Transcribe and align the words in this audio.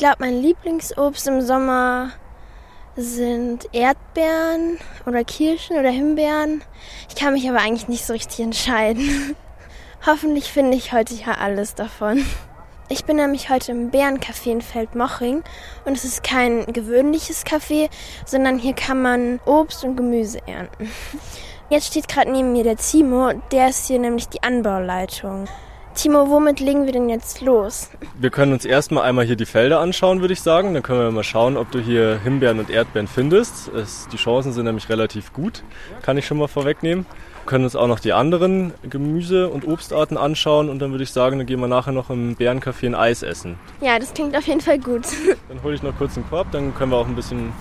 glaube, 0.00 0.16
mein 0.20 0.40
Lieblingsobst 0.40 1.28
im 1.28 1.42
Sommer 1.42 2.12
sind 2.96 3.68
Erdbeeren 3.74 4.78
oder 5.04 5.24
Kirschen 5.24 5.76
oder 5.76 5.90
Himbeeren. 5.90 6.64
Ich 7.10 7.16
kann 7.16 7.34
mich 7.34 7.46
aber 7.46 7.58
eigentlich 7.58 7.86
nicht 7.86 8.06
so 8.06 8.14
richtig 8.14 8.40
entscheiden. 8.40 9.36
Hoffentlich 10.06 10.50
finde 10.50 10.78
ich 10.78 10.94
heute 10.94 11.12
ja 11.12 11.34
alles 11.34 11.74
davon. 11.74 12.24
Ich 12.88 13.04
bin 13.04 13.16
nämlich 13.16 13.50
heute 13.50 13.72
im 13.72 13.90
Bärencafé 13.90 14.52
in 14.52 14.62
Feldmoching 14.62 15.42
und 15.84 15.92
es 15.92 16.04
ist 16.04 16.24
kein 16.24 16.64
gewöhnliches 16.72 17.44
Café, 17.44 17.90
sondern 18.24 18.58
hier 18.58 18.72
kann 18.72 19.02
man 19.02 19.38
Obst 19.44 19.84
und 19.84 19.96
Gemüse 19.96 20.38
ernten. 20.46 20.90
Jetzt 21.68 21.88
steht 21.88 22.08
gerade 22.08 22.32
neben 22.32 22.52
mir 22.52 22.64
der 22.64 22.78
Timo, 22.78 23.34
der 23.52 23.68
ist 23.68 23.86
hier 23.88 23.98
nämlich 23.98 24.30
die 24.30 24.42
Anbauleitung. 24.42 25.46
Timo, 25.94 26.30
womit 26.30 26.60
legen 26.60 26.86
wir 26.86 26.92
denn 26.92 27.08
jetzt 27.08 27.40
los? 27.40 27.90
Wir 28.18 28.30
können 28.30 28.52
uns 28.52 28.64
erstmal 28.64 29.04
einmal 29.04 29.26
hier 29.26 29.36
die 29.36 29.44
Felder 29.44 29.80
anschauen, 29.80 30.20
würde 30.20 30.32
ich 30.32 30.40
sagen. 30.40 30.72
Dann 30.72 30.82
können 30.82 31.00
wir 31.00 31.10
mal 31.10 31.24
schauen, 31.24 31.56
ob 31.56 31.70
du 31.72 31.80
hier 31.80 32.20
Himbeeren 32.22 32.58
und 32.58 32.70
Erdbeeren 32.70 33.08
findest. 33.08 33.68
Es, 33.68 34.08
die 34.12 34.16
Chancen 34.16 34.52
sind 34.52 34.64
nämlich 34.64 34.88
relativ 34.88 35.32
gut, 35.32 35.62
kann 36.02 36.16
ich 36.16 36.26
schon 36.26 36.38
mal 36.38 36.48
vorwegnehmen. 36.48 37.04
Wir 37.44 37.46
können 37.46 37.64
uns 37.64 37.74
auch 37.74 37.88
noch 37.88 37.98
die 37.98 38.12
anderen 38.12 38.72
Gemüse- 38.88 39.48
und 39.48 39.66
Obstarten 39.66 40.16
anschauen 40.16 40.68
und 40.70 40.78
dann 40.78 40.92
würde 40.92 41.04
ich 41.04 41.10
sagen, 41.10 41.38
dann 41.38 41.46
gehen 41.46 41.60
wir 41.60 41.68
nachher 41.68 41.92
noch 41.92 42.08
im 42.08 42.36
Bärencafé 42.36 42.86
ein 42.86 42.94
Eis 42.94 43.22
essen. 43.22 43.58
Ja, 43.80 43.98
das 43.98 44.14
klingt 44.14 44.36
auf 44.36 44.46
jeden 44.46 44.60
Fall 44.60 44.78
gut. 44.78 45.06
Dann 45.48 45.62
hole 45.62 45.74
ich 45.74 45.82
noch 45.82 45.96
kurz 45.98 46.16
einen 46.16 46.28
Korb, 46.28 46.52
dann 46.52 46.74
können 46.74 46.92
wir 46.92 46.98
auch 46.98 47.08
ein 47.08 47.16
bisschen 47.16 47.52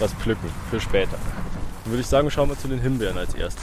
was 0.00 0.12
pflücken 0.14 0.50
für 0.70 0.80
später. 0.80 1.16
Dann 1.84 1.92
würde 1.92 2.00
ich 2.00 2.06
sagen, 2.08 2.30
schauen 2.30 2.48
wir 2.48 2.58
zu 2.58 2.66
den 2.66 2.80
Himbeeren 2.80 3.16
als 3.16 3.34
erstes. 3.34 3.62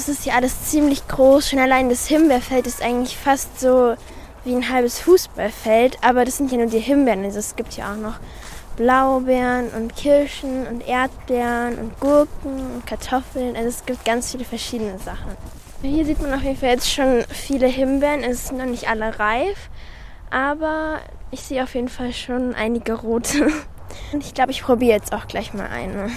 Das 0.00 0.08
ist 0.08 0.24
ja 0.24 0.32
alles 0.32 0.70
ziemlich 0.70 1.06
groß. 1.08 1.50
Schon 1.50 1.58
allein 1.58 1.90
das 1.90 2.06
Himbeerfeld 2.06 2.66
ist 2.66 2.80
eigentlich 2.80 3.18
fast 3.18 3.60
so 3.60 3.96
wie 4.44 4.54
ein 4.54 4.70
halbes 4.70 4.98
Fußballfeld. 5.00 5.98
Aber 6.02 6.24
das 6.24 6.38
sind 6.38 6.50
ja 6.50 6.56
nur 6.56 6.68
die 6.68 6.78
Himbeeren. 6.78 7.22
Also 7.22 7.38
es 7.38 7.54
gibt 7.54 7.76
ja 7.76 7.92
auch 7.92 7.98
noch 7.98 8.14
Blaubeeren 8.78 9.68
und 9.68 9.94
Kirschen 9.96 10.66
und 10.66 10.88
Erdbeeren 10.88 11.78
und 11.78 12.00
Gurken 12.00 12.76
und 12.76 12.86
Kartoffeln. 12.86 13.54
Also 13.54 13.68
es 13.68 13.84
gibt 13.84 14.02
ganz 14.06 14.30
viele 14.30 14.46
verschiedene 14.46 14.98
Sachen. 15.00 15.36
Hier 15.82 16.06
sieht 16.06 16.22
man 16.22 16.32
auf 16.32 16.42
jeden 16.42 16.56
Fall 16.56 16.70
jetzt 16.70 16.90
schon 16.90 17.22
viele 17.28 17.66
Himbeeren. 17.66 18.22
Es 18.22 18.48
sind 18.48 18.56
noch 18.56 18.64
nicht 18.64 18.88
alle 18.88 19.18
reif, 19.18 19.68
aber 20.30 21.00
ich 21.30 21.42
sehe 21.42 21.62
auf 21.62 21.74
jeden 21.74 21.90
Fall 21.90 22.14
schon 22.14 22.54
einige 22.54 22.94
rote. 22.94 23.48
Und 24.14 24.24
ich 24.24 24.32
glaube, 24.32 24.52
ich 24.52 24.62
probiere 24.62 24.96
jetzt 24.96 25.12
auch 25.12 25.26
gleich 25.26 25.52
mal 25.52 25.68
eine. 25.68 26.10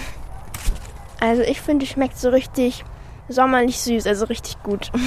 Also 1.20 1.42
ich 1.42 1.60
finde, 1.60 1.84
die 1.84 1.92
schmeckt 1.92 2.18
so 2.18 2.30
richtig 2.30 2.82
sommerlich 3.28 3.78
süß, 3.78 4.06
also 4.06 4.26
richtig 4.26 4.62
gut. 4.62 4.90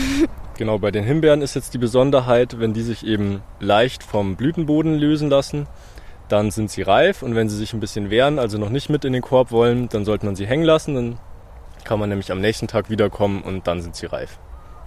Genau, 0.57 0.79
bei 0.79 0.89
den 0.89 1.03
Himbeeren 1.03 1.43
ist 1.43 1.53
jetzt 1.53 1.75
die 1.75 1.77
Besonderheit, 1.77 2.59
wenn 2.59 2.73
die 2.73 2.81
sich 2.81 3.05
eben 3.05 3.43
leicht 3.59 4.01
vom 4.01 4.35
Blütenboden 4.35 4.95
lösen 4.95 5.29
lassen, 5.29 5.67
dann 6.29 6.49
sind 6.49 6.71
sie 6.71 6.81
reif 6.81 7.21
und 7.21 7.35
wenn 7.35 7.47
sie 7.47 7.55
sich 7.55 7.73
ein 7.73 7.79
bisschen 7.79 8.09
wehren, 8.09 8.39
also 8.39 8.57
noch 8.57 8.69
nicht 8.69 8.89
mit 8.89 9.05
in 9.05 9.13
den 9.13 9.21
Korb 9.21 9.51
wollen, 9.51 9.87
dann 9.89 10.03
sollte 10.03 10.25
man 10.25 10.35
sie 10.35 10.47
hängen 10.47 10.63
lassen, 10.63 10.95
dann 10.95 11.19
kann 11.83 11.99
man 11.99 12.09
nämlich 12.09 12.31
am 12.31 12.41
nächsten 12.41 12.67
Tag 12.67 12.89
wiederkommen 12.89 13.43
und 13.43 13.67
dann 13.67 13.81
sind 13.81 13.95
sie 13.95 14.07
reif. 14.07 14.39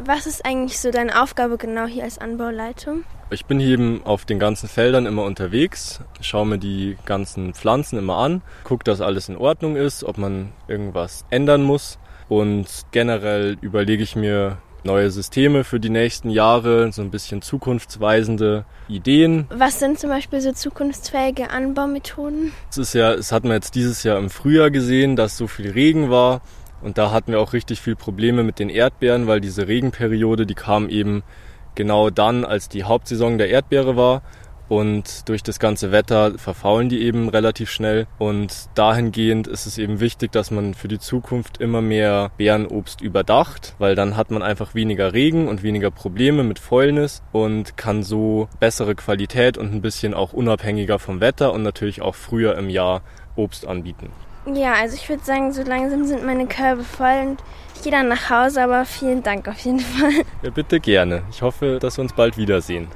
Was 0.04 0.26
ist 0.26 0.44
eigentlich 0.44 0.80
so 0.80 0.90
deine 0.90 1.22
Aufgabe 1.22 1.56
genau 1.56 1.84
hier 1.84 2.02
als 2.02 2.18
Anbauleitung? 2.18 3.04
Ich 3.30 3.46
bin 3.46 3.60
hier 3.60 3.74
eben 3.74 4.04
auf 4.04 4.24
den 4.24 4.40
ganzen 4.40 4.68
Feldern 4.68 5.06
immer 5.06 5.22
unterwegs, 5.22 6.00
schaue 6.20 6.46
mir 6.46 6.58
die 6.58 6.98
ganzen 7.06 7.54
Pflanzen 7.54 7.96
immer 7.96 8.16
an, 8.16 8.42
gucke, 8.64 8.82
dass 8.82 9.00
alles 9.00 9.28
in 9.28 9.36
Ordnung 9.36 9.76
ist, 9.76 10.02
ob 10.02 10.18
man 10.18 10.52
irgendwas 10.66 11.24
ändern 11.30 11.62
muss 11.62 12.00
und 12.30 12.66
generell 12.92 13.58
überlege 13.60 14.04
ich 14.04 14.14
mir 14.14 14.58
neue 14.84 15.10
Systeme 15.10 15.64
für 15.64 15.80
die 15.80 15.90
nächsten 15.90 16.30
Jahre, 16.30 16.92
so 16.92 17.02
ein 17.02 17.10
bisschen 17.10 17.42
zukunftsweisende 17.42 18.64
Ideen. 18.88 19.46
Was 19.50 19.80
sind 19.80 19.98
zum 19.98 20.10
Beispiel 20.10 20.40
so 20.40 20.52
zukunftsfähige 20.52 21.50
Anbaumethoden? 21.50 22.52
Es 22.70 22.78
ist 22.78 22.94
ja, 22.94 23.12
es 23.12 23.32
hatten 23.32 23.48
wir 23.48 23.54
jetzt 23.54 23.74
dieses 23.74 24.04
Jahr 24.04 24.16
im 24.16 24.30
Frühjahr 24.30 24.70
gesehen, 24.70 25.16
dass 25.16 25.36
so 25.36 25.48
viel 25.48 25.72
Regen 25.72 26.08
war 26.08 26.40
und 26.82 26.98
da 26.98 27.10
hatten 27.10 27.32
wir 27.32 27.40
auch 27.40 27.52
richtig 27.52 27.80
viel 27.80 27.96
Probleme 27.96 28.44
mit 28.44 28.60
den 28.60 28.70
Erdbeeren, 28.70 29.26
weil 29.26 29.40
diese 29.40 29.66
Regenperiode, 29.66 30.46
die 30.46 30.54
kam 30.54 30.88
eben 30.88 31.24
genau 31.74 32.10
dann, 32.10 32.44
als 32.44 32.68
die 32.68 32.84
Hauptsaison 32.84 33.38
der 33.38 33.50
Erdbeere 33.50 33.96
war 33.96 34.22
und 34.70 35.28
durch 35.28 35.42
das 35.42 35.58
ganze 35.58 35.90
Wetter 35.90 36.38
verfaulen 36.38 36.88
die 36.88 37.02
eben 37.02 37.28
relativ 37.28 37.70
schnell 37.70 38.06
und 38.18 38.68
dahingehend 38.76 39.48
ist 39.48 39.66
es 39.66 39.78
eben 39.78 39.98
wichtig, 39.98 40.30
dass 40.30 40.52
man 40.52 40.74
für 40.74 40.86
die 40.86 41.00
Zukunft 41.00 41.58
immer 41.58 41.82
mehr 41.82 42.30
Beerenobst 42.38 43.00
überdacht, 43.00 43.74
weil 43.78 43.96
dann 43.96 44.16
hat 44.16 44.30
man 44.30 44.42
einfach 44.42 44.76
weniger 44.76 45.12
Regen 45.12 45.48
und 45.48 45.64
weniger 45.64 45.90
Probleme 45.90 46.44
mit 46.44 46.60
Fäulnis 46.60 47.20
und 47.32 47.76
kann 47.76 48.04
so 48.04 48.48
bessere 48.60 48.94
Qualität 48.94 49.58
und 49.58 49.74
ein 49.74 49.82
bisschen 49.82 50.14
auch 50.14 50.32
unabhängiger 50.32 51.00
vom 51.00 51.20
Wetter 51.20 51.52
und 51.52 51.64
natürlich 51.64 52.00
auch 52.00 52.14
früher 52.14 52.56
im 52.56 52.70
Jahr 52.70 53.02
Obst 53.34 53.66
anbieten. 53.66 54.10
Ja, 54.54 54.74
also 54.74 54.94
ich 54.94 55.08
würde 55.08 55.24
sagen, 55.24 55.52
so 55.52 55.64
langsam 55.64 56.04
sind 56.06 56.24
meine 56.24 56.46
Körbe 56.46 56.84
voll 56.84 57.26
und 57.26 57.42
ich 57.74 57.82
gehe 57.82 57.92
dann 57.92 58.06
nach 58.06 58.30
Hause, 58.30 58.62
aber 58.62 58.84
vielen 58.84 59.24
Dank 59.24 59.48
auf 59.48 59.58
jeden 59.58 59.80
Fall. 59.80 60.12
Ja, 60.42 60.50
bitte 60.50 60.78
gerne. 60.78 61.22
Ich 61.30 61.42
hoffe, 61.42 61.78
dass 61.80 61.98
wir 61.98 62.02
uns 62.02 62.12
bald 62.12 62.36
wiedersehen. 62.36 62.86